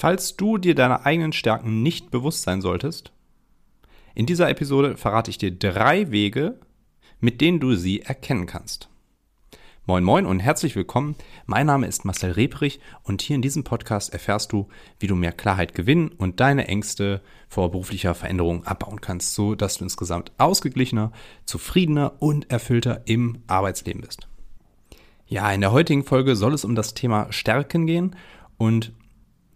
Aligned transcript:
Falls 0.00 0.34
du 0.34 0.56
dir 0.56 0.74
deiner 0.74 1.04
eigenen 1.04 1.34
Stärken 1.34 1.82
nicht 1.82 2.10
bewusst 2.10 2.40
sein 2.40 2.62
solltest, 2.62 3.12
in 4.14 4.24
dieser 4.24 4.48
Episode 4.48 4.96
verrate 4.96 5.30
ich 5.30 5.36
dir 5.36 5.50
drei 5.50 6.10
Wege, 6.10 6.58
mit 7.18 7.42
denen 7.42 7.60
du 7.60 7.74
sie 7.74 8.00
erkennen 8.00 8.46
kannst. 8.46 8.88
Moin 9.84 10.02
Moin 10.02 10.24
und 10.24 10.40
herzlich 10.40 10.74
willkommen. 10.74 11.16
Mein 11.44 11.66
Name 11.66 11.86
ist 11.86 12.06
Marcel 12.06 12.30
Rebrich 12.30 12.80
und 13.02 13.20
hier 13.20 13.36
in 13.36 13.42
diesem 13.42 13.62
Podcast 13.62 14.10
erfährst 14.14 14.52
du, 14.52 14.68
wie 14.98 15.06
du 15.06 15.16
mehr 15.16 15.32
Klarheit 15.32 15.74
gewinnen 15.74 16.08
und 16.08 16.40
deine 16.40 16.66
Ängste 16.66 17.20
vor 17.50 17.70
beruflicher 17.70 18.14
Veränderung 18.14 18.64
abbauen 18.64 19.02
kannst, 19.02 19.34
so 19.34 19.54
dass 19.54 19.76
du 19.76 19.84
insgesamt 19.84 20.32
ausgeglichener, 20.38 21.12
zufriedener 21.44 22.14
und 22.20 22.50
erfüllter 22.50 23.02
im 23.04 23.42
Arbeitsleben 23.48 24.00
bist. 24.00 24.28
Ja, 25.26 25.52
in 25.52 25.60
der 25.60 25.72
heutigen 25.72 26.04
Folge 26.04 26.36
soll 26.36 26.54
es 26.54 26.64
um 26.64 26.74
das 26.74 26.94
Thema 26.94 27.30
Stärken 27.30 27.86
gehen 27.86 28.16
und 28.56 28.92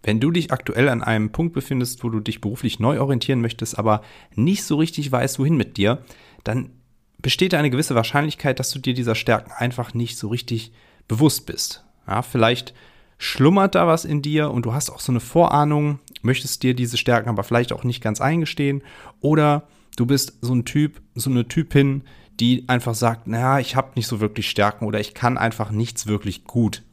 wenn 0.05 0.19
du 0.19 0.29
dich 0.29 0.51
aktuell 0.51 0.87
an 0.87 1.01
einem 1.01 1.31
Punkt 1.31 1.53
befindest, 1.53 2.03
wo 2.03 2.09
du 2.09 2.19
dich 2.19 2.39
beruflich 2.39 2.79
neu 2.79 3.01
orientieren 3.01 3.41
möchtest, 3.41 3.77
aber 3.77 4.01
nicht 4.35 4.63
so 4.63 4.75
richtig 4.77 5.11
weißt, 5.11 5.39
wohin 5.39 5.57
mit 5.57 5.77
dir, 5.77 6.03
dann 6.43 6.69
besteht 7.17 7.55
eine 7.55 7.71
gewisse 7.71 7.95
Wahrscheinlichkeit, 7.95 8.59
dass 8.59 8.69
du 8.69 8.77
dir 8.77 8.93
dieser 8.93 9.15
Stärken 9.15 9.51
einfach 9.51 9.95
nicht 9.95 10.17
so 10.17 10.27
richtig 10.27 10.71
bewusst 11.07 11.47
bist. 11.47 11.83
Ja, 12.07 12.21
vielleicht 12.21 12.75
schlummert 13.17 13.73
da 13.73 13.87
was 13.87 14.05
in 14.05 14.21
dir 14.21 14.51
und 14.51 14.67
du 14.67 14.73
hast 14.73 14.91
auch 14.91 14.99
so 14.99 15.11
eine 15.11 15.21
Vorahnung, 15.21 15.97
möchtest 16.21 16.61
dir 16.61 16.75
diese 16.75 16.97
Stärken 16.97 17.29
aber 17.29 17.43
vielleicht 17.43 17.73
auch 17.73 17.83
nicht 17.83 18.03
ganz 18.03 18.21
eingestehen 18.21 18.83
oder 19.21 19.67
du 19.97 20.05
bist 20.05 20.37
so 20.41 20.53
ein 20.53 20.65
Typ, 20.65 21.01
so 21.15 21.31
eine 21.31 21.47
Typin, 21.47 22.03
die 22.39 22.65
einfach 22.67 22.93
sagt, 22.93 23.25
naja, 23.25 23.57
ich 23.57 23.75
habe 23.75 23.93
nicht 23.95 24.05
so 24.05 24.19
wirklich 24.19 24.51
Stärken 24.51 24.85
oder 24.85 24.99
ich 24.99 25.15
kann 25.15 25.39
einfach 25.39 25.71
nichts 25.71 26.05
wirklich 26.05 26.43
gut. 26.43 26.83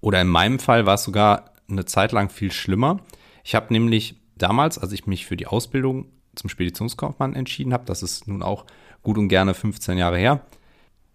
Oder 0.00 0.22
in 0.22 0.28
meinem 0.28 0.58
Fall 0.58 0.86
war 0.86 0.94
es 0.94 1.04
sogar 1.04 1.53
eine 1.68 1.84
Zeit 1.84 2.12
lang 2.12 2.30
viel 2.30 2.52
schlimmer. 2.52 3.00
Ich 3.42 3.54
habe 3.54 3.72
nämlich 3.72 4.16
damals, 4.36 4.78
als 4.78 4.92
ich 4.92 5.06
mich 5.06 5.26
für 5.26 5.36
die 5.36 5.46
Ausbildung 5.46 6.06
zum 6.34 6.50
Speditionskaufmann 6.50 7.34
entschieden 7.34 7.72
habe, 7.72 7.84
das 7.84 8.02
ist 8.02 8.26
nun 8.26 8.42
auch 8.42 8.64
gut 9.02 9.18
und 9.18 9.28
gerne 9.28 9.54
15 9.54 9.98
Jahre 9.98 10.18
her, 10.18 10.44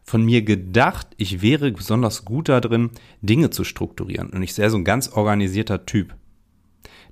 von 0.03 0.23
mir 0.23 0.41
gedacht, 0.41 1.07
ich 1.17 1.41
wäre 1.41 1.71
besonders 1.71 2.25
gut 2.25 2.49
darin, 2.49 2.91
Dinge 3.21 3.49
zu 3.51 3.63
strukturieren. 3.63 4.29
Und 4.29 4.41
ich 4.41 4.53
sehr 4.53 4.69
so 4.69 4.77
ein 4.77 4.85
ganz 4.85 5.09
organisierter 5.09 5.85
Typ. 5.85 6.15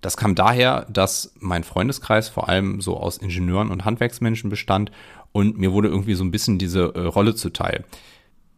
Das 0.01 0.17
kam 0.17 0.35
daher, 0.35 0.85
dass 0.89 1.33
mein 1.39 1.63
Freundeskreis 1.63 2.29
vor 2.29 2.49
allem 2.49 2.81
so 2.81 2.97
aus 2.97 3.17
Ingenieuren 3.17 3.69
und 3.69 3.85
Handwerksmenschen 3.85 4.49
bestand 4.49 4.91
und 5.31 5.57
mir 5.57 5.71
wurde 5.71 5.89
irgendwie 5.89 6.13
so 6.13 6.23
ein 6.23 6.31
bisschen 6.31 6.57
diese 6.57 6.93
äh, 6.95 7.01
Rolle 7.01 7.35
zuteil 7.35 7.83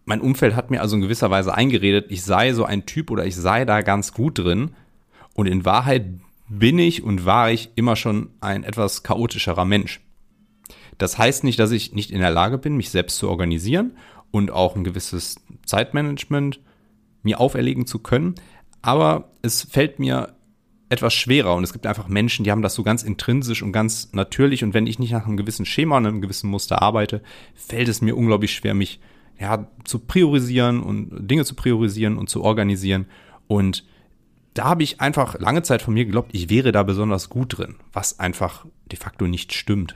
mein 0.09 0.21
Umfeld 0.21 0.55
hat 0.55 0.71
mir 0.71 0.81
also 0.81 0.95
in 0.95 1.03
gewisser 1.03 1.29
Weise 1.29 1.53
eingeredet, 1.53 2.07
ich 2.09 2.23
sei 2.23 2.53
so 2.53 2.65
ein 2.65 2.87
Typ 2.87 3.11
oder 3.11 3.27
ich 3.27 3.35
sei 3.35 3.63
da 3.63 3.81
ganz 3.81 4.11
gut 4.11 4.39
drin. 4.39 4.71
Und 5.35 5.45
in 5.45 5.65
Wahrheit 5.65 6.07
bin 6.49 6.79
ich 6.79 7.03
und 7.03 7.27
war 7.27 7.51
ich 7.51 7.69
immer 7.75 7.95
schon 7.95 8.31
ein 8.41 8.63
etwas 8.63 9.03
chaotischerer 9.03 9.65
Mensch. 9.65 10.01
Das 10.97 11.19
heißt 11.19 11.43
nicht, 11.43 11.59
dass 11.59 11.69
ich 11.69 11.93
nicht 11.93 12.09
in 12.09 12.21
der 12.21 12.31
Lage 12.31 12.57
bin, 12.57 12.75
mich 12.75 12.89
selbst 12.89 13.19
zu 13.19 13.29
organisieren 13.29 13.97
und 14.31 14.49
auch 14.49 14.75
ein 14.75 14.83
gewisses 14.83 15.35
Zeitmanagement 15.63 16.59
mir 17.21 17.39
auferlegen 17.39 17.85
zu 17.85 17.99
können. 17.99 18.33
Aber 18.81 19.29
es 19.43 19.61
fällt 19.61 19.99
mir 19.99 20.33
etwas 20.89 21.13
schwerer 21.13 21.53
und 21.53 21.63
es 21.63 21.71
gibt 21.71 21.85
einfach 21.85 22.07
Menschen, 22.07 22.43
die 22.43 22.51
haben 22.51 22.63
das 22.63 22.73
so 22.73 22.81
ganz 22.81 23.03
intrinsisch 23.03 23.61
und 23.61 23.73
ganz 23.73 24.09
natürlich 24.13 24.63
und 24.63 24.73
wenn 24.73 24.87
ich 24.87 24.97
nicht 24.97 25.11
nach 25.11 25.27
einem 25.27 25.37
gewissen 25.37 25.67
Schema 25.67 25.97
und 25.97 26.07
einem 26.07 26.21
gewissen 26.21 26.49
Muster 26.49 26.81
arbeite, 26.81 27.21
fällt 27.53 27.89
es 27.89 28.01
mir 28.01 28.17
unglaublich 28.17 28.53
schwer, 28.53 28.73
mich 28.73 28.99
ja, 29.39 29.67
zu 29.85 29.99
priorisieren 29.99 30.81
und 30.81 31.29
Dinge 31.29 31.45
zu 31.45 31.55
priorisieren 31.55 32.17
und 32.17 32.29
zu 32.29 32.43
organisieren. 32.43 33.05
Und 33.47 33.85
da 34.53 34.65
habe 34.65 34.83
ich 34.83 34.99
einfach 34.99 35.39
lange 35.39 35.63
Zeit 35.63 35.81
von 35.81 35.93
mir 35.93 36.05
geglaubt, 36.05 36.31
ich 36.33 36.49
wäre 36.49 36.71
da 36.71 36.83
besonders 36.83 37.29
gut 37.29 37.57
drin, 37.57 37.75
was 37.93 38.19
einfach 38.19 38.65
de 38.91 38.99
facto 38.99 39.25
nicht 39.27 39.53
stimmt. 39.53 39.95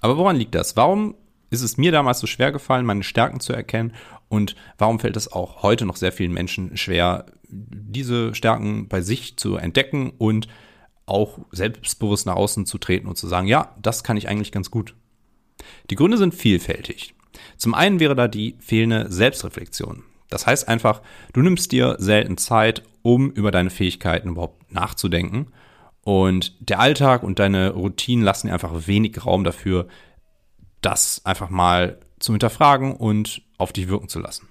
Aber 0.00 0.16
woran 0.16 0.36
liegt 0.36 0.54
das? 0.54 0.76
Warum 0.76 1.16
ist 1.50 1.62
es 1.62 1.76
mir 1.76 1.90
damals 1.90 2.20
so 2.20 2.26
schwer 2.26 2.52
gefallen, 2.52 2.86
meine 2.86 3.02
Stärken 3.02 3.40
zu 3.40 3.52
erkennen? 3.52 3.94
Und 4.28 4.54
warum 4.76 5.00
fällt 5.00 5.16
es 5.16 5.32
auch 5.32 5.62
heute 5.62 5.86
noch 5.86 5.96
sehr 5.96 6.12
vielen 6.12 6.32
Menschen 6.32 6.76
schwer, 6.76 7.26
diese 7.48 8.34
Stärken 8.34 8.88
bei 8.88 9.00
sich 9.00 9.36
zu 9.38 9.56
entdecken 9.56 10.12
und 10.18 10.46
auch 11.06 11.38
selbstbewusst 11.50 12.26
nach 12.26 12.36
außen 12.36 12.66
zu 12.66 12.76
treten 12.78 13.08
und 13.08 13.16
zu 13.16 13.26
sagen, 13.26 13.46
ja, 13.46 13.74
das 13.80 14.04
kann 14.04 14.18
ich 14.18 14.28
eigentlich 14.28 14.52
ganz 14.52 14.70
gut. 14.70 14.94
Die 15.90 15.94
Gründe 15.94 16.18
sind 16.18 16.34
vielfältig. 16.34 17.14
Zum 17.56 17.74
einen 17.74 18.00
wäre 18.00 18.14
da 18.14 18.28
die 18.28 18.56
fehlende 18.60 19.10
Selbstreflexion. 19.10 20.04
Das 20.28 20.46
heißt 20.46 20.68
einfach, 20.68 21.00
du 21.32 21.40
nimmst 21.40 21.72
dir 21.72 21.96
selten 21.98 22.36
Zeit, 22.36 22.82
um 23.02 23.30
über 23.30 23.50
deine 23.50 23.70
Fähigkeiten 23.70 24.30
überhaupt 24.30 24.72
nachzudenken. 24.72 25.52
Und 26.02 26.56
der 26.60 26.80
Alltag 26.80 27.22
und 27.22 27.38
deine 27.38 27.70
Routinen 27.70 28.24
lassen 28.24 28.46
dir 28.46 28.52
einfach 28.52 28.86
wenig 28.86 29.24
Raum 29.24 29.44
dafür, 29.44 29.88
das 30.80 31.22
einfach 31.24 31.50
mal 31.50 31.98
zu 32.18 32.32
hinterfragen 32.32 32.94
und 32.94 33.42
auf 33.58 33.72
dich 33.72 33.88
wirken 33.88 34.08
zu 34.08 34.18
lassen. 34.18 34.48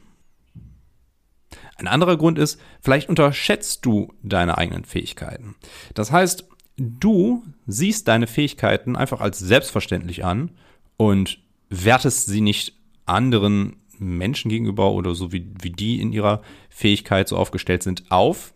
Ein 1.78 1.88
anderer 1.88 2.18
Grund 2.18 2.40
ist, 2.40 2.59
vielleicht 2.81 3.08
unterschätzt 3.08 3.86
du 3.86 4.14
deine 4.24 4.58
eigenen 4.58 4.84
Fähigkeiten. 4.84 5.56
Das 5.94 6.12
heißt, 6.12 6.48
du 6.78 7.44
siehst 7.68 8.08
deine 8.08 8.28
Fähigkeiten 8.28 8.96
einfach 8.96 9.22
als 9.22 9.40
selbstverständlich 9.40 10.25
an 10.25 10.52
und 10.98 11.40
wertest 11.69 12.28
sie 12.28 12.42
nicht 12.42 12.76
anderen 13.07 13.78
Menschen 14.00 14.50
gegenüber 14.50 14.91
oder 14.91 15.16
so 15.16 15.31
wie, 15.31 15.51
wie 15.62 15.72
die 15.72 16.00
in 16.01 16.12
ihrer 16.12 16.41
Fähigkeit 16.69 17.28
so 17.28 17.38
aufgestellt 17.38 17.84
sind, 17.84 18.12
auf. 18.12 18.53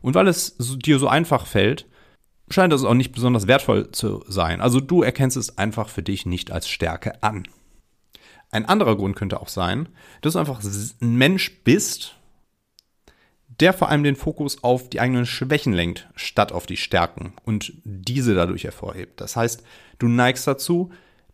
Und 0.00 0.14
weil 0.14 0.28
es 0.28 0.56
dir 0.58 0.98
so 0.98 1.08
einfach 1.08 1.46
fällt, 1.46 1.86
scheint 2.48 2.72
das 2.72 2.84
auch 2.84 2.94
nicht 2.94 3.12
besonders 3.12 3.46
wertvoll 3.46 3.90
zu 3.92 4.24
sein. 4.28 4.60
Also 4.60 4.80
du 4.80 5.02
erkennst 5.02 5.36
es 5.36 5.58
einfach 5.58 5.88
für 5.88 6.02
dich 6.02 6.26
nicht 6.26 6.50
als 6.50 6.68
Stärke 6.68 7.22
an. 7.22 7.46
Ein 8.50 8.64
anderer 8.64 8.96
Grund 8.96 9.16
könnte 9.16 9.40
auch 9.40 9.48
sein, 9.48 9.88
dass 10.22 10.34
du 10.34 10.38
einfach 10.38 10.62
ein 10.62 11.16
Mensch 11.16 11.62
bist, 11.64 12.14
der 13.60 13.72
vor 13.72 13.88
allem 13.88 14.04
den 14.04 14.16
Fokus 14.16 14.62
auf 14.62 14.88
die 14.88 15.00
eigenen 15.00 15.26
Schwächen 15.26 15.72
lenkt, 15.72 16.08
statt 16.14 16.52
auf 16.52 16.66
die 16.66 16.76
Stärken 16.76 17.32
und 17.44 17.72
diese 17.84 18.34
dadurch 18.34 18.64
hervorhebt. 18.64 19.20
Das 19.20 19.34
heißt, 19.34 19.64
du 19.98 20.08
neigst 20.08 20.46
dazu, 20.46 20.90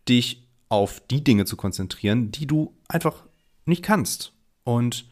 dich 0.07 0.42
auf 0.73 1.01
die 1.11 1.23
Dinge 1.23 1.45
zu 1.45 1.55
konzentrieren, 1.55 2.31
die 2.31 2.47
du 2.47 2.73
einfach 2.87 3.23
nicht 3.65 3.83
kannst. 3.83 4.33
Und 4.63 5.05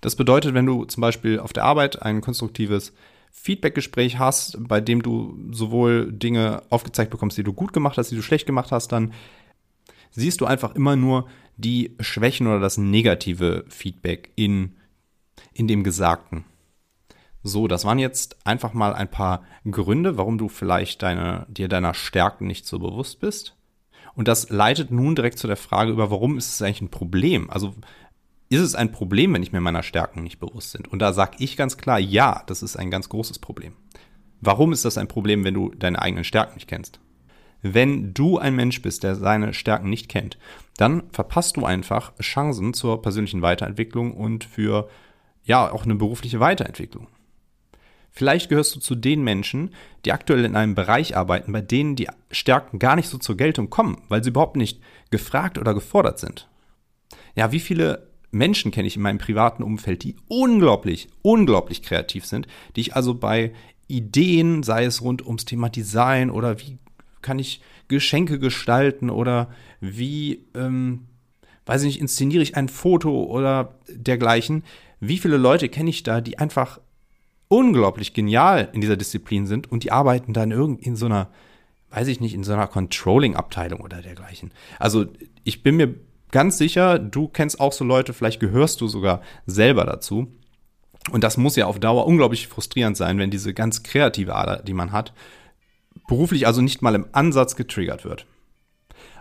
das 0.00 0.16
bedeutet, 0.16 0.52
wenn 0.52 0.66
du 0.66 0.84
zum 0.84 1.00
Beispiel 1.00 1.38
auf 1.38 1.52
der 1.52 1.62
Arbeit 1.62 2.02
ein 2.02 2.20
konstruktives 2.20 2.92
Feedbackgespräch 3.30 4.18
hast, 4.18 4.58
bei 4.58 4.80
dem 4.80 5.00
du 5.00 5.38
sowohl 5.52 6.12
Dinge 6.12 6.62
aufgezeigt 6.70 7.12
bekommst, 7.12 7.38
die 7.38 7.44
du 7.44 7.52
gut 7.52 7.72
gemacht 7.72 7.96
hast, 7.98 8.10
die 8.10 8.16
du 8.16 8.22
schlecht 8.22 8.46
gemacht 8.46 8.72
hast, 8.72 8.88
dann 8.88 9.12
siehst 10.10 10.40
du 10.40 10.44
einfach 10.46 10.74
immer 10.74 10.96
nur 10.96 11.28
die 11.56 11.94
Schwächen 12.00 12.48
oder 12.48 12.58
das 12.58 12.76
negative 12.76 13.64
Feedback 13.68 14.32
in, 14.34 14.74
in 15.52 15.68
dem 15.68 15.84
Gesagten. 15.84 16.44
So, 17.44 17.68
das 17.68 17.84
waren 17.84 17.98
jetzt 18.00 18.44
einfach 18.44 18.72
mal 18.72 18.92
ein 18.92 19.10
paar 19.10 19.44
Gründe, 19.70 20.16
warum 20.16 20.36
du 20.36 20.48
vielleicht 20.48 21.02
deine, 21.02 21.46
dir 21.48 21.68
deiner 21.68 21.94
Stärken 21.94 22.48
nicht 22.48 22.66
so 22.66 22.80
bewusst 22.80 23.20
bist. 23.20 23.54
Und 24.14 24.28
das 24.28 24.48
leitet 24.50 24.90
nun 24.90 25.16
direkt 25.16 25.38
zu 25.38 25.46
der 25.46 25.56
Frage 25.56 25.90
über, 25.90 26.10
warum 26.10 26.38
ist 26.38 26.48
es 26.48 26.62
eigentlich 26.62 26.82
ein 26.82 26.90
Problem? 26.90 27.50
Also 27.50 27.74
ist 28.48 28.60
es 28.60 28.74
ein 28.74 28.92
Problem, 28.92 29.34
wenn 29.34 29.42
ich 29.42 29.52
mir 29.52 29.60
meiner 29.60 29.82
Stärken 29.82 30.22
nicht 30.22 30.38
bewusst 30.38 30.76
bin? 30.76 30.86
Und 30.86 31.00
da 31.00 31.12
sage 31.12 31.36
ich 31.38 31.56
ganz 31.56 31.76
klar, 31.76 31.98
ja, 31.98 32.42
das 32.46 32.62
ist 32.62 32.76
ein 32.76 32.90
ganz 32.90 33.08
großes 33.08 33.38
Problem. 33.38 33.74
Warum 34.40 34.72
ist 34.72 34.84
das 34.84 34.98
ein 34.98 35.08
Problem, 35.08 35.44
wenn 35.44 35.54
du 35.54 35.70
deine 35.70 36.00
eigenen 36.00 36.24
Stärken 36.24 36.54
nicht 36.54 36.68
kennst? 36.68 37.00
Wenn 37.62 38.12
du 38.12 38.38
ein 38.38 38.54
Mensch 38.54 38.82
bist, 38.82 39.02
der 39.02 39.16
seine 39.16 39.54
Stärken 39.54 39.88
nicht 39.88 40.10
kennt, 40.10 40.38
dann 40.76 41.04
verpasst 41.12 41.56
du 41.56 41.64
einfach 41.64 42.14
Chancen 42.20 42.74
zur 42.74 43.00
persönlichen 43.00 43.40
Weiterentwicklung 43.40 44.12
und 44.12 44.44
für 44.44 44.88
ja 45.44 45.70
auch 45.70 45.84
eine 45.84 45.94
berufliche 45.94 46.40
Weiterentwicklung. 46.40 47.08
Vielleicht 48.16 48.48
gehörst 48.48 48.76
du 48.76 48.80
zu 48.80 48.94
den 48.94 49.24
Menschen, 49.24 49.74
die 50.04 50.12
aktuell 50.12 50.44
in 50.44 50.54
einem 50.54 50.76
Bereich 50.76 51.16
arbeiten, 51.16 51.50
bei 51.50 51.60
denen 51.60 51.96
die 51.96 52.08
Stärken 52.30 52.78
gar 52.78 52.94
nicht 52.94 53.08
so 53.08 53.18
zur 53.18 53.36
Geltung 53.36 53.70
kommen, 53.70 54.02
weil 54.08 54.22
sie 54.22 54.30
überhaupt 54.30 54.54
nicht 54.54 54.80
gefragt 55.10 55.58
oder 55.58 55.74
gefordert 55.74 56.20
sind. 56.20 56.48
Ja, 57.34 57.50
wie 57.50 57.58
viele 57.58 58.06
Menschen 58.30 58.70
kenne 58.70 58.86
ich 58.86 58.94
in 58.94 59.02
meinem 59.02 59.18
privaten 59.18 59.64
Umfeld, 59.64 60.04
die 60.04 60.14
unglaublich, 60.28 61.08
unglaublich 61.22 61.82
kreativ 61.82 62.24
sind, 62.24 62.46
die 62.76 62.82
ich 62.82 62.94
also 62.94 63.14
bei 63.14 63.52
Ideen, 63.88 64.62
sei 64.62 64.84
es 64.84 65.02
rund 65.02 65.26
ums 65.26 65.44
Thema 65.44 65.68
Design 65.68 66.30
oder 66.30 66.60
wie 66.60 66.78
kann 67.20 67.40
ich 67.40 67.62
Geschenke 67.88 68.38
gestalten 68.38 69.10
oder 69.10 69.50
wie, 69.80 70.44
ähm, 70.54 71.06
weiß 71.66 71.82
ich 71.82 71.94
nicht, 71.94 72.00
inszeniere 72.00 72.44
ich 72.44 72.56
ein 72.56 72.68
Foto 72.68 73.24
oder 73.24 73.74
dergleichen. 73.88 74.62
Wie 75.00 75.18
viele 75.18 75.36
Leute 75.36 75.68
kenne 75.68 75.90
ich 75.90 76.04
da, 76.04 76.20
die 76.20 76.38
einfach 76.38 76.78
unglaublich 77.54 78.14
genial 78.14 78.68
in 78.72 78.80
dieser 78.80 78.96
Disziplin 78.96 79.46
sind 79.46 79.70
und 79.70 79.84
die 79.84 79.92
arbeiten 79.92 80.32
dann 80.32 80.50
irgendwie 80.50 80.84
in 80.84 80.96
so 80.96 81.06
einer, 81.06 81.28
weiß 81.90 82.08
ich 82.08 82.20
nicht, 82.20 82.34
in 82.34 82.42
so 82.42 82.52
einer 82.52 82.66
Controlling-Abteilung 82.66 83.80
oder 83.80 84.02
dergleichen. 84.02 84.50
Also 84.78 85.06
ich 85.44 85.62
bin 85.62 85.76
mir 85.76 85.94
ganz 86.32 86.58
sicher, 86.58 86.98
du 86.98 87.28
kennst 87.28 87.60
auch 87.60 87.72
so 87.72 87.84
Leute, 87.84 88.12
vielleicht 88.12 88.40
gehörst 88.40 88.80
du 88.80 88.88
sogar 88.88 89.22
selber 89.46 89.84
dazu, 89.84 90.26
Und 91.10 91.22
das 91.22 91.36
muss 91.36 91.56
ja 91.56 91.66
auf 91.66 91.78
Dauer 91.78 92.06
unglaublich 92.06 92.48
frustrierend 92.48 92.96
sein, 92.96 93.18
wenn 93.18 93.30
diese 93.30 93.52
ganz 93.52 93.82
kreative 93.82 94.34
Ader, 94.34 94.62
die 94.62 94.72
man 94.72 94.92
hat, 94.92 95.12
beruflich 96.08 96.46
also 96.46 96.62
nicht 96.62 96.82
mal 96.82 96.94
im 96.94 97.06
Ansatz 97.12 97.56
getriggert 97.56 98.04
wird. 98.04 98.26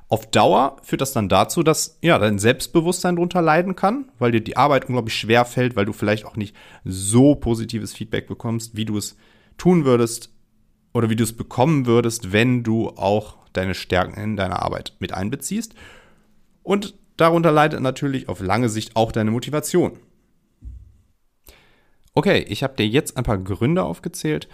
Auf 0.10 0.30
Dauer 0.30 0.78
führt 0.84 1.02
das 1.02 1.14
dann 1.14 1.30
dazu, 1.30 1.64
dass 1.64 1.98
ja 2.02 2.20
dein 2.20 2.38
Selbstbewusstsein 2.38 3.16
darunter 3.16 3.42
leiden 3.42 3.76
kann, 3.76 4.12
weil 4.20 4.32
dir 4.32 4.42
die 4.42 4.58
Arbeit 4.58 4.86
unglaublich 4.86 5.16
schwer 5.16 5.46
fällt, 5.46 5.76
weil 5.76 5.86
du 5.86 5.94
vielleicht 5.94 6.26
auch 6.26 6.36
nicht 6.36 6.56
so 6.84 7.36
positives 7.36 7.94
Feedback 7.94 8.28
bekommst, 8.28 8.76
wie 8.76 8.86
du 8.86 8.98
es 8.98 9.18
tun 9.58 9.86
würdest 9.86 10.30
oder 10.94 11.10
wie 11.10 11.16
du 11.16 11.24
es 11.24 11.34
bekommen 11.34 11.86
würdest, 11.86 12.32
wenn 12.32 12.64
du 12.64 12.90
auch 12.90 13.38
deine 13.54 13.74
Stärken 13.76 14.20
in 14.20 14.36
deiner 14.36 14.62
Arbeit 14.62 14.94
mit 15.00 15.14
einbeziehst. 15.14 15.74
Und 16.64 16.96
darunter 17.18 17.52
leidet 17.52 17.82
natürlich 17.82 18.30
auf 18.30 18.42
lange 18.42 18.70
Sicht 18.70 18.96
auch 18.96 19.12
deine 19.12 19.32
Motivation. 19.32 20.00
Okay, 22.14 22.46
ich 22.48 22.62
habe 22.64 22.76
dir 22.76 22.88
jetzt 22.88 23.18
ein 23.18 23.24
paar 23.24 23.40
Gründe 23.40 23.84
aufgezählt, 23.84 24.48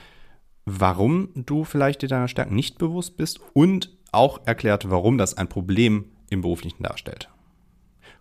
warum 0.66 1.30
du 1.36 1.66
vielleicht 1.66 2.02
dir 2.02 2.08
deiner 2.08 2.28
Stärken 2.28 2.56
nicht 2.56 2.78
bewusst 2.78 3.18
bist 3.18 3.40
und 3.54 3.98
auch 4.12 4.40
erklärt, 4.46 4.90
warum 4.90 5.18
das 5.18 5.36
ein 5.36 5.48
Problem 5.48 6.06
im 6.30 6.42
beruflichen 6.42 6.84
darstellt. 6.84 7.30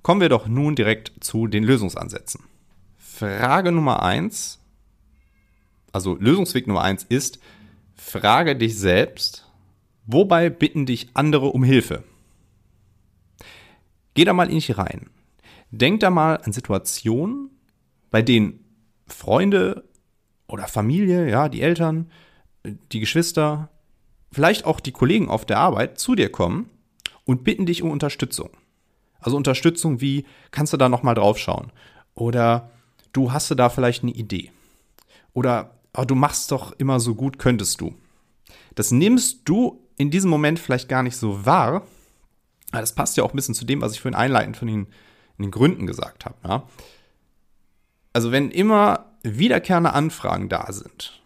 Kommen 0.03 0.21
wir 0.21 0.29
doch 0.29 0.47
nun 0.47 0.75
direkt 0.75 1.13
zu 1.21 1.47
den 1.47 1.65
Lösungsansätzen. 1.65 2.45
Frage 2.97 3.73
Nummer 3.73 4.03
eins, 4.03 4.61
also 5.93 6.17
Lösungsweg 6.17 6.67
Nummer 6.67 6.83
eins 6.83 7.05
ist, 7.05 7.41
frage 7.95 8.57
dich 8.57 8.79
selbst, 8.79 9.51
wobei 10.07 10.51
bitten 10.51 10.87
dich 10.87 11.09
andere 11.15 11.47
um 11.47 11.65
Hilfe? 11.65 12.05
Geh 14.15 14.25
da 14.25 14.33
mal 14.33 14.49
in 14.49 14.57
dich 14.57 14.79
rein. 14.79 15.11
Denk 15.71 16.01
da 16.01 16.11
mal 16.11 16.37
an 16.37 16.53
Situationen, 16.53 17.51
bei 18.11 18.23
denen 18.23 18.65
Freunde 19.07 19.85
oder 20.47 20.67
Familie, 20.67 21.29
ja, 21.29 21.49
die 21.49 21.61
Eltern, 21.61 22.11
die 22.93 23.01
Geschwister, 23.01 23.71
vielleicht 24.33 24.65
auch 24.65 24.81
die 24.81 24.93
Kollegen 24.93 25.29
auf 25.29 25.45
der 25.45 25.59
Arbeit 25.59 25.99
zu 25.99 26.15
dir 26.15 26.31
kommen 26.31 26.69
und 27.25 27.45
bitten 27.45 27.67
dich 27.67 27.83
um 27.83 27.91
Unterstützung. 27.91 28.51
Also 29.21 29.37
Unterstützung 29.37 30.01
wie, 30.01 30.25
kannst 30.51 30.73
du 30.73 30.77
da 30.77 30.89
nochmal 30.89 31.15
drauf 31.15 31.39
schauen? 31.39 31.73
Oder 32.15 32.71
du 33.13 33.33
hast 33.33 33.51
du 33.51 33.55
da 33.55 33.69
vielleicht 33.69 34.03
eine 34.03 34.13
Idee? 34.13 34.53
Oder 35.33 35.75
oh, 35.97 36.05
du 36.05 36.15
machst 36.15 36.51
doch 36.53 36.73
immer 36.73 37.01
so 37.01 37.15
gut, 37.15 37.39
könntest 37.39 37.81
du. 37.81 37.95
Das 38.75 38.91
nimmst 38.91 39.41
du 39.45 39.83
in 39.97 40.11
diesem 40.11 40.31
Moment 40.31 40.59
vielleicht 40.59 40.89
gar 40.89 41.03
nicht 41.03 41.17
so 41.17 41.45
wahr. 41.45 41.83
Aber 42.71 42.81
das 42.81 42.95
passt 42.95 43.17
ja 43.17 43.25
auch 43.25 43.33
ein 43.33 43.37
bisschen 43.37 43.55
zu 43.55 43.65
dem, 43.65 43.81
was 43.81 43.93
ich 43.93 44.01
vorhin 44.01 44.19
einleitend 44.19 44.57
von 44.57 44.69
den, 44.69 44.87
den 45.39 45.51
Gründen 45.51 45.87
gesagt 45.87 46.25
habe. 46.25 46.37
Ja? 46.47 46.63
Also 48.13 48.31
wenn 48.33 48.51
immer 48.51 49.07
wiederkehrende 49.23 49.93
Anfragen 49.93 50.49
da 50.49 50.73
sind 50.73 51.21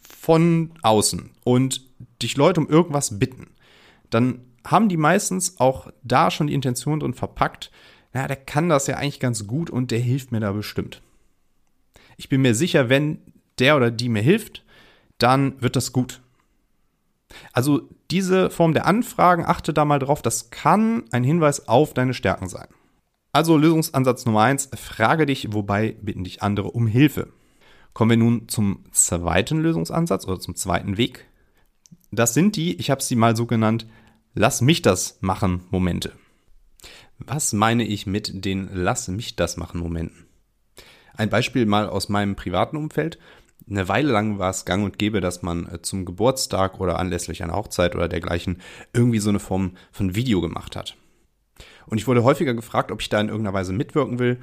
von 0.00 0.72
außen 0.82 1.30
und 1.44 1.91
dich 2.22 2.36
Leute 2.36 2.60
um 2.60 2.68
irgendwas 2.68 3.18
bitten, 3.18 3.48
dann 4.10 4.40
haben 4.66 4.88
die 4.88 4.96
meistens 4.96 5.58
auch 5.60 5.90
da 6.02 6.30
schon 6.30 6.46
die 6.46 6.54
Intention 6.54 7.00
drin 7.00 7.14
verpackt, 7.14 7.70
na, 8.12 8.26
der 8.26 8.36
kann 8.36 8.68
das 8.68 8.86
ja 8.86 8.96
eigentlich 8.96 9.20
ganz 9.20 9.46
gut 9.46 9.70
und 9.70 9.90
der 9.90 9.98
hilft 9.98 10.32
mir 10.32 10.40
da 10.40 10.52
bestimmt. 10.52 11.02
Ich 12.16 12.28
bin 12.28 12.42
mir 12.42 12.54
sicher, 12.54 12.88
wenn 12.88 13.18
der 13.58 13.76
oder 13.76 13.90
die 13.90 14.08
mir 14.08 14.22
hilft, 14.22 14.64
dann 15.18 15.60
wird 15.62 15.76
das 15.76 15.92
gut. 15.92 16.20
Also 17.52 17.88
diese 18.10 18.50
Form 18.50 18.74
der 18.74 18.86
Anfragen, 18.86 19.46
achte 19.46 19.72
da 19.72 19.84
mal 19.84 19.98
drauf, 19.98 20.20
das 20.20 20.50
kann 20.50 21.04
ein 21.10 21.24
Hinweis 21.24 21.68
auf 21.68 21.94
deine 21.94 22.12
Stärken 22.12 22.48
sein. 22.48 22.68
Also 23.32 23.56
Lösungsansatz 23.56 24.26
Nummer 24.26 24.42
eins: 24.42 24.68
frage 24.76 25.24
dich, 25.24 25.52
wobei 25.54 25.96
bitten 26.02 26.24
dich 26.24 26.42
andere 26.42 26.70
um 26.70 26.86
Hilfe. 26.86 27.28
Kommen 27.94 28.10
wir 28.10 28.16
nun 28.18 28.48
zum 28.48 28.84
zweiten 28.92 29.58
Lösungsansatz 29.60 30.26
oder 30.26 30.38
zum 30.38 30.54
zweiten 30.54 30.98
Weg. 30.98 31.26
Das 32.14 32.34
sind 32.34 32.56
die, 32.56 32.76
ich 32.78 32.90
habe 32.90 33.02
sie 33.02 33.16
mal 33.16 33.34
so 33.36 33.46
genannt, 33.46 33.86
Lass 34.34 34.60
mich 34.62 34.80
das 34.80 35.18
machen 35.20 35.62
Momente. 35.70 36.12
Was 37.18 37.52
meine 37.52 37.84
ich 37.84 38.06
mit 38.06 38.44
den 38.44 38.70
Lass 38.72 39.08
mich 39.08 39.36
das 39.36 39.56
machen 39.56 39.80
Momenten? 39.80 40.26
Ein 41.14 41.28
Beispiel 41.30 41.66
mal 41.66 41.88
aus 41.88 42.08
meinem 42.08 42.36
privaten 42.36 42.76
Umfeld. 42.76 43.18
Eine 43.68 43.88
Weile 43.88 44.10
lang 44.10 44.38
war 44.38 44.50
es 44.50 44.64
gang 44.64 44.84
und 44.84 44.98
gäbe, 44.98 45.20
dass 45.20 45.42
man 45.42 45.66
äh, 45.66 45.82
zum 45.82 46.04
Geburtstag 46.04 46.80
oder 46.80 46.98
anlässlich 46.98 47.42
einer 47.42 47.56
Hochzeit 47.56 47.94
oder 47.94 48.08
dergleichen 48.08 48.60
irgendwie 48.92 49.18
so 49.18 49.28
eine 49.28 49.38
Form 49.38 49.76
von 49.90 50.14
Video 50.14 50.40
gemacht 50.40 50.76
hat. 50.76 50.96
Und 51.86 51.98
ich 51.98 52.06
wurde 52.06 52.24
häufiger 52.24 52.54
gefragt, 52.54 52.90
ob 52.90 53.00
ich 53.00 53.08
da 53.08 53.20
in 53.20 53.28
irgendeiner 53.28 53.54
Weise 53.54 53.72
mitwirken 53.72 54.18
will. 54.18 54.38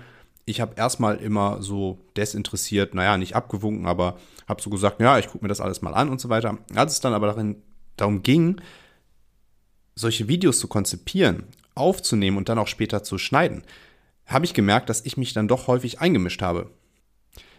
Ich 0.50 0.60
habe 0.62 0.74
erstmal 0.78 1.18
immer 1.18 1.62
so 1.62 2.00
desinteressiert, 2.18 2.96
naja, 2.96 3.18
nicht 3.18 3.36
abgewunken, 3.36 3.86
aber 3.86 4.18
habe 4.48 4.60
so 4.64 4.72
gesagt, 4.72 5.00
ja, 5.00 5.20
ich 5.20 5.28
gucke 5.28 5.46
mir 5.46 5.48
das 5.48 5.62
alles 5.62 5.84
mal 5.84 5.94
an 5.94 6.10
und 6.10 6.20
so 6.20 6.30
weiter. 6.30 6.58
Als 6.74 6.94
es 6.94 7.02
dann 7.02 7.14
aber 7.14 7.28
darin, 7.28 7.62
darum 7.98 8.24
ging, 8.24 8.60
solche 9.94 10.28
Videos 10.28 10.58
zu 10.58 10.68
konzipieren, 10.68 11.44
aufzunehmen 11.76 12.36
und 12.36 12.50
dann 12.50 12.58
auch 12.58 12.68
später 12.68 13.04
zu 13.04 13.20
schneiden, 13.20 13.62
habe 14.26 14.44
ich 14.44 14.56
gemerkt, 14.56 14.90
dass 14.90 15.06
ich 15.06 15.18
mich 15.18 15.34
dann 15.34 15.48
doch 15.48 15.68
häufig 15.68 16.02
eingemischt 16.02 16.42
habe. 16.42 16.72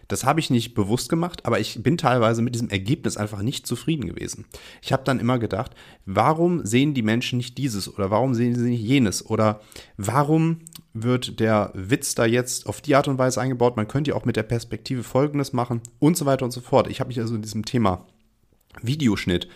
Das 0.09 0.25
habe 0.25 0.41
ich 0.41 0.49
nicht 0.49 0.73
bewusst 0.73 1.07
gemacht, 1.07 1.45
aber 1.45 1.61
ich 1.61 1.81
bin 1.81 1.97
teilweise 1.97 2.41
mit 2.41 2.55
diesem 2.55 2.69
Ergebnis 2.69 3.15
einfach 3.15 3.41
nicht 3.41 3.65
zufrieden 3.65 4.05
gewesen. 4.05 4.43
Ich 4.81 4.91
habe 4.91 5.05
dann 5.05 5.21
immer 5.21 5.39
gedacht, 5.39 5.75
warum 6.05 6.65
sehen 6.65 6.93
die 6.93 7.03
Menschen 7.03 7.37
nicht 7.37 7.57
dieses 7.57 7.87
oder 7.87 8.11
warum 8.11 8.33
sehen 8.33 8.53
sie 8.53 8.69
nicht 8.69 8.83
jenes 8.83 9.25
oder 9.25 9.61
warum 9.95 10.59
wird 10.93 11.39
der 11.39 11.71
Witz 11.73 12.15
da 12.15 12.25
jetzt 12.25 12.67
auf 12.67 12.81
die 12.81 12.95
Art 12.95 13.07
und 13.07 13.17
Weise 13.17 13.41
eingebaut? 13.41 13.77
Man 13.77 13.87
könnte 13.87 14.11
ja 14.11 14.17
auch 14.17 14.25
mit 14.25 14.35
der 14.35 14.43
Perspektive 14.43 15.03
Folgendes 15.03 15.53
machen 15.53 15.81
und 15.99 16.17
so 16.17 16.25
weiter 16.25 16.45
und 16.45 16.51
so 16.51 16.61
fort. 16.61 16.89
Ich 16.89 16.99
habe 16.99 17.07
mich 17.07 17.19
also 17.19 17.35
in 17.35 17.41
diesem 17.41 17.65
Thema 17.65 18.05
Videoschnitt, 18.81 19.47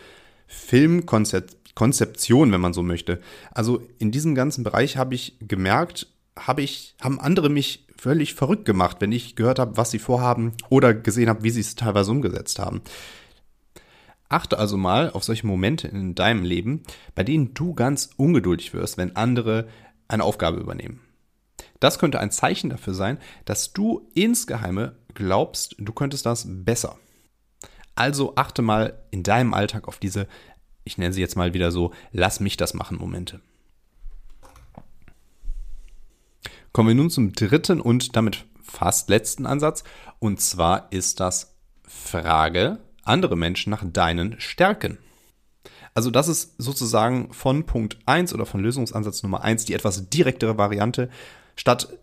Filmkonzeption, 0.48 2.52
wenn 2.52 2.62
man 2.62 2.74
so 2.74 2.84
möchte. 2.84 3.20
Also 3.52 3.82
in 4.00 4.12
diesem 4.12 4.36
ganzen 4.36 4.64
Bereich 4.64 4.98
habe 4.98 5.16
ich 5.16 5.38
gemerkt, 5.40 6.08
habe 6.38 6.62
ich, 6.62 6.96
haben 7.02 7.20
andere 7.20 7.50
mich 7.50 7.88
völlig 7.98 8.36
verrückt 8.36 8.66
gemacht, 8.66 8.98
wenn 9.00 9.12
ich 9.12 9.36
gehört 9.36 9.60
habe, 9.60 9.78
was 9.78 9.92
sie 9.92 10.00
vorhaben 10.00 10.54
oder 10.70 10.94
gesehen 10.94 11.30
habe, 11.30 11.44
wie 11.44 11.50
sie 11.50 11.62
es 11.62 11.76
teilweise 11.76 12.12
umgesetzt 12.12 12.60
haben. 12.60 12.82
Achte 14.28 14.58
also 14.58 14.76
mal 14.76 15.12
auf 15.12 15.24
solche 15.24 15.48
Momente 15.48 15.88
in 15.88 16.16
deinem 16.16 16.44
Leben, 16.44 16.82
bei 17.14 17.24
denen 17.24 17.54
du 17.54 17.74
ganz 17.74 18.10
ungeduldig 18.18 18.74
wirst, 18.74 18.98
wenn 18.98 19.16
andere 19.16 19.68
eine 20.08 20.24
Aufgabe 20.24 20.60
übernehmen. 20.60 21.00
Das 21.86 22.00
könnte 22.00 22.20
ein 22.20 22.32
Zeichen 22.32 22.72
dafür 22.72 22.96
sein, 22.96 23.20
dass 23.46 23.72
du 23.72 24.10
insgeheime 24.16 24.96
glaubst, 25.14 25.76
du 25.78 25.94
könntest 25.94 26.26
das 26.26 26.48
besser. 26.48 26.98
Also 27.94 28.34
achte 28.38 28.64
mal 28.64 29.04
in 29.12 29.22
deinem 29.22 29.54
Alltag 29.54 29.88
auf 29.88 30.00
diese, 30.00 30.28
ich 30.84 30.98
nenne 30.98 31.14
sie 31.14 31.22
jetzt 31.22 31.36
mal 31.36 31.54
wieder 31.54 31.72
so, 31.72 31.94
lass 32.12 32.40
mich 32.40 32.58
das 32.58 32.74
machen 32.74 32.98
Momente. 32.98 33.40
Kommen 36.72 36.88
wir 36.88 36.96
nun 36.96 37.12
zum 37.12 37.34
dritten 37.34 37.80
und 37.80 38.16
damit 38.16 38.46
fast 38.64 39.08
letzten 39.10 39.46
Ansatz. 39.46 39.84
Und 40.18 40.42
zwar 40.42 40.92
ist 40.92 41.20
das 41.20 41.56
Frage 41.88 42.80
andere 43.04 43.36
Menschen 43.36 43.70
nach 43.70 43.84
deinen 43.86 44.42
Stärken. 44.42 44.98
Also 45.94 46.10
das 46.10 46.30
ist 46.30 46.56
sozusagen 46.58 47.32
von 47.32 47.68
Punkt 47.68 48.00
1 48.08 48.34
oder 48.34 48.48
von 48.48 48.60
Lösungsansatz 48.62 49.22
Nummer 49.22 49.44
1 49.44 49.66
die 49.66 49.76
etwas 49.76 50.10
direktere 50.10 50.58
Variante. 50.58 51.12
Statt 51.56 51.98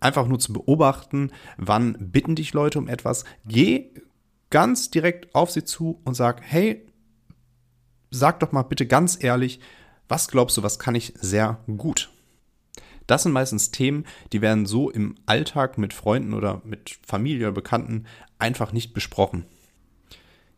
einfach 0.00 0.26
nur 0.26 0.38
zu 0.38 0.52
beobachten, 0.52 1.30
wann 1.56 1.96
bitten 1.98 2.34
dich 2.34 2.52
Leute 2.52 2.78
um 2.78 2.88
etwas, 2.88 3.24
geh 3.46 3.90
ganz 4.50 4.90
direkt 4.90 5.34
auf 5.34 5.50
sie 5.50 5.64
zu 5.64 6.00
und 6.04 6.14
sag, 6.14 6.40
hey, 6.42 6.86
sag 8.10 8.40
doch 8.40 8.52
mal 8.52 8.62
bitte 8.62 8.86
ganz 8.86 9.22
ehrlich, 9.22 9.60
was 10.08 10.28
glaubst 10.28 10.56
du, 10.56 10.62
was 10.62 10.78
kann 10.78 10.94
ich 10.94 11.14
sehr 11.16 11.58
gut? 11.76 12.10
Das 13.06 13.22
sind 13.22 13.32
meistens 13.32 13.70
Themen, 13.70 14.04
die 14.32 14.40
werden 14.40 14.66
so 14.66 14.90
im 14.90 15.14
Alltag 15.26 15.78
mit 15.78 15.92
Freunden 15.92 16.34
oder 16.34 16.60
mit 16.64 16.98
Familie 17.06 17.46
oder 17.46 17.54
Bekannten 17.54 18.06
einfach 18.38 18.72
nicht 18.72 18.94
besprochen. 18.94 19.46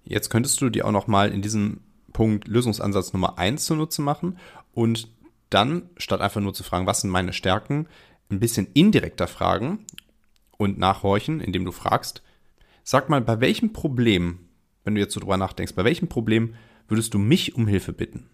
Jetzt 0.04 0.30
könntest 0.30 0.60
du 0.60 0.70
dir 0.70 0.86
auch 0.86 0.92
noch 0.92 1.06
mal 1.06 1.30
in 1.30 1.42
diesem 1.42 1.80
Punkt 2.12 2.48
Lösungsansatz 2.48 3.12
Nummer 3.12 3.38
1 3.38 3.64
zunutze 3.66 4.00
machen 4.00 4.38
und 4.72 5.08
dann, 5.50 5.90
statt 5.96 6.20
einfach 6.20 6.40
nur 6.40 6.54
zu 6.54 6.62
fragen, 6.62 6.86
was 6.86 7.02
sind 7.02 7.10
meine 7.10 7.32
Stärken, 7.32 7.86
ein 8.30 8.40
bisschen 8.40 8.68
indirekter 8.74 9.26
fragen 9.26 9.86
und 10.56 10.78
nachhorchen, 10.78 11.40
indem 11.40 11.64
du 11.64 11.72
fragst, 11.72 12.22
sag 12.84 13.08
mal, 13.08 13.20
bei 13.20 13.40
welchem 13.40 13.72
Problem, 13.72 14.48
wenn 14.84 14.94
du 14.94 15.00
jetzt 15.00 15.14
so 15.14 15.20
drüber 15.20 15.36
nachdenkst, 15.36 15.74
bei 15.74 15.84
welchem 15.84 16.08
Problem 16.08 16.54
würdest 16.88 17.14
du 17.14 17.18
mich 17.18 17.54
um 17.54 17.66
Hilfe 17.66 17.92
bitten? 17.92 18.28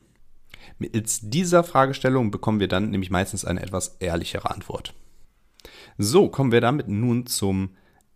Mittels 0.78 1.20
dieser 1.22 1.62
Fragestellung 1.62 2.30
bekommen 2.30 2.60
wir 2.60 2.68
dann 2.68 2.90
nämlich 2.90 3.10
meistens 3.10 3.44
eine 3.44 3.62
etwas 3.62 3.96
ehrlichere 4.00 4.50
Antwort. 4.50 4.94
So, 5.98 6.28
kommen 6.28 6.52
wir 6.52 6.60
damit 6.60 6.88
nun 6.88 7.26
zum 7.26 7.70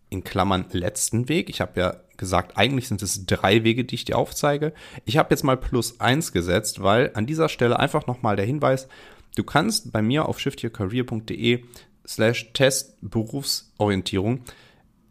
in 0.09 0.23
Klammern 0.23 0.65
letzten 0.71 1.29
Weg. 1.29 1.49
Ich 1.49 1.61
habe 1.61 1.79
ja 1.79 1.97
gesagt, 2.17 2.57
eigentlich 2.57 2.87
sind 2.87 3.01
es 3.01 3.25
drei 3.25 3.63
Wege, 3.63 3.85
die 3.85 3.95
ich 3.95 4.05
dir 4.05 4.17
aufzeige. 4.17 4.73
Ich 5.05 5.17
habe 5.17 5.29
jetzt 5.29 5.43
mal 5.43 5.57
plus 5.57 5.99
eins 5.99 6.31
gesetzt, 6.31 6.81
weil 6.81 7.11
an 7.13 7.25
dieser 7.25 7.47
Stelle 7.47 7.79
einfach 7.79 8.07
nochmal 8.07 8.35
der 8.35 8.45
Hinweis, 8.45 8.87
du 9.35 9.43
kannst 9.43 9.91
bei 9.91 10.01
mir 10.01 10.27
auf 10.27 10.39
shiftyourcareer.de 10.39 11.63
slash 12.05 12.53
Test 12.53 12.97
Berufsorientierung 13.01 14.43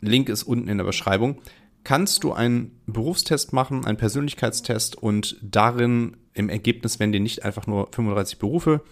Link 0.01 0.29
ist 0.29 0.45
unten 0.45 0.69
in 0.69 0.79
der 0.79 0.85
Beschreibung, 0.85 1.41
kannst 1.85 2.25
du 2.25 2.33
einen 2.33 2.81
Berufstest 2.87 3.53
machen, 3.53 3.85
einen 3.85 3.99
Persönlichkeitstest 3.99 4.97
und 4.97 5.37
darin 5.43 6.17
im 6.35 6.49
Ergebnis 6.49 7.01
werden 7.01 7.13
dir 7.13 7.21
nicht 7.21 7.45
einfach 7.45 7.67
nur 7.67 7.89
35 7.93 8.39
Berufe 8.39 8.83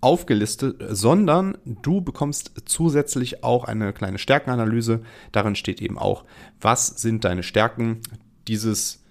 aufgelistet, 0.00 0.82
sondern 0.90 1.58
du 1.64 2.00
bekommst 2.00 2.52
zusätzlich 2.64 3.44
auch 3.44 3.64
eine 3.64 3.92
kleine 3.92 4.18
Stärkenanalyse. 4.18 5.02
Darin 5.30 5.54
steht 5.54 5.80
eben 5.80 5.98
auch, 5.98 6.24
was 6.60 6.88
sind 6.88 7.24
deine 7.24 7.42
Stärken. 7.42 8.00
Dieses 8.48 9.04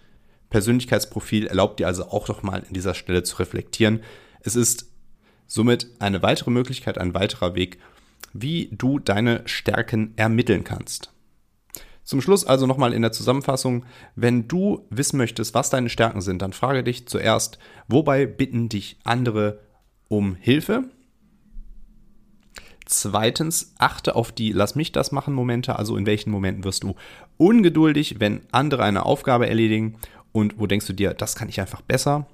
Persönlichkeitsprofil 0.49 1.47
erlaubt 1.47 1.79
dir 1.79 1.87
also 1.87 2.09
auch 2.09 2.27
noch 2.27 2.43
mal 2.43 2.61
an 2.61 2.73
dieser 2.73 2.93
Stelle 2.93 3.23
zu 3.23 3.37
reflektieren. 3.37 4.01
Es 4.41 4.55
ist 4.55 4.90
somit 5.51 5.87
eine 5.99 6.23
weitere 6.23 6.49
Möglichkeit, 6.49 6.97
ein 6.97 7.13
weiterer 7.13 7.55
Weg, 7.55 7.77
wie 8.31 8.69
du 8.71 8.99
deine 8.99 9.41
Stärken 9.45 10.13
ermitteln 10.15 10.63
kannst. 10.63 11.11
Zum 12.05 12.21
Schluss 12.21 12.45
also 12.45 12.65
nochmal 12.67 12.93
in 12.93 13.01
der 13.01 13.11
Zusammenfassung, 13.11 13.85
wenn 14.15 14.47
du 14.47 14.85
wissen 14.89 15.17
möchtest, 15.17 15.53
was 15.53 15.69
deine 15.69 15.89
Stärken 15.89 16.21
sind, 16.21 16.41
dann 16.41 16.53
frage 16.53 16.85
dich 16.85 17.05
zuerst, 17.05 17.59
wobei 17.89 18.25
bitten 18.25 18.69
dich 18.69 18.97
andere 19.03 19.59
um 20.07 20.35
Hilfe. 20.35 20.85
Zweitens, 22.85 23.73
achte 23.77 24.15
auf 24.15 24.31
die 24.31 24.53
Lass 24.53 24.75
mich 24.75 24.93
das 24.93 25.11
machen 25.11 25.33
Momente, 25.33 25.77
also 25.77 25.97
in 25.97 26.05
welchen 26.05 26.31
Momenten 26.31 26.63
wirst 26.63 26.83
du 26.83 26.95
ungeduldig, 27.35 28.21
wenn 28.21 28.41
andere 28.51 28.83
eine 28.83 29.05
Aufgabe 29.05 29.49
erledigen 29.49 29.97
und 30.31 30.59
wo 30.59 30.65
denkst 30.65 30.87
du 30.87 30.93
dir, 30.93 31.13
das 31.13 31.35
kann 31.35 31.49
ich 31.49 31.59
einfach 31.59 31.81
besser. 31.81 32.25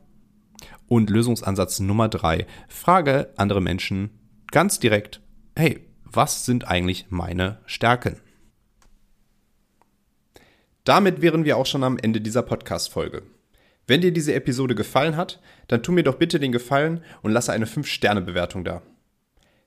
Und 0.88 1.10
Lösungsansatz 1.10 1.80
Nummer 1.80 2.10
drei, 2.10 2.48
frage 2.68 3.34
andere 3.38 3.62
Menschen 3.62 4.12
ganz 4.52 4.80
direkt, 4.80 5.22
hey, 5.56 5.86
was 6.04 6.46
sind 6.46 6.68
eigentlich 6.68 7.08
meine 7.10 7.60
Stärken? 7.66 8.18
Damit 10.84 11.22
wären 11.22 11.44
wir 11.44 11.58
auch 11.58 11.66
schon 11.66 11.84
am 11.84 11.98
Ende 11.98 12.22
dieser 12.22 12.44
Podcast-Folge. 12.44 13.24
Wenn 13.88 14.02
dir 14.02 14.12
diese 14.12 14.34
Episode 14.34 14.76
gefallen 14.76 15.18
hat, 15.18 15.42
dann 15.68 15.84
tu 15.84 15.92
mir 15.92 16.04
doch 16.04 16.16
bitte 16.16 16.40
den 16.40 16.52
Gefallen 16.52 17.04
und 17.22 17.32
lasse 17.32 17.52
eine 17.52 17.66
5-Sterne-Bewertung 17.66 18.64
da. 18.64 18.82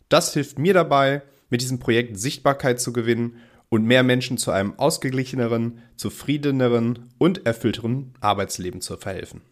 Das 0.09 0.33
hilft 0.33 0.59
mir 0.59 0.75
dabei, 0.75 1.23
mit 1.51 1.61
diesem 1.61 1.79
Projekt 1.79 2.19
Sichtbarkeit 2.19 2.81
zu 2.81 2.93
gewinnen 2.93 3.37
und 3.69 3.85
mehr 3.85 4.03
Menschen 4.03 4.39
zu 4.39 4.51
einem 4.51 4.79
ausgeglicheneren, 4.79 5.83
zufriedeneren 5.97 7.11
und 7.19 7.47
erfüllteren 7.47 8.15
Arbeitsleben 8.21 8.81
zu 8.81 8.97
verhelfen. 8.97 9.43